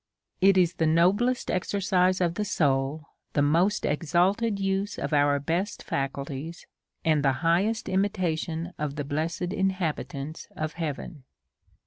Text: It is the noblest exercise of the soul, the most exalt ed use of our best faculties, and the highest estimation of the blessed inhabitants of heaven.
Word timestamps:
It 0.41 0.57
is 0.57 0.73
the 0.73 0.87
noblest 0.87 1.51
exercise 1.51 2.21
of 2.21 2.33
the 2.33 2.43
soul, 2.43 3.05
the 3.33 3.43
most 3.43 3.85
exalt 3.85 4.41
ed 4.41 4.59
use 4.59 4.97
of 4.97 5.13
our 5.13 5.39
best 5.39 5.83
faculties, 5.83 6.65
and 7.05 7.23
the 7.23 7.31
highest 7.45 7.87
estimation 7.87 8.73
of 8.79 8.95
the 8.95 9.03
blessed 9.05 9.53
inhabitants 9.53 10.47
of 10.55 10.73
heaven. 10.73 11.21